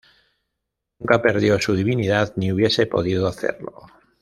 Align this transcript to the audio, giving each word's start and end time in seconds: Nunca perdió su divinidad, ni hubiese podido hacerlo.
Nunca 0.97 1.21
perdió 1.21 1.59
su 1.59 1.75
divinidad, 1.75 2.33
ni 2.35 2.51
hubiese 2.51 2.87
podido 2.87 3.27
hacerlo. 3.27 3.85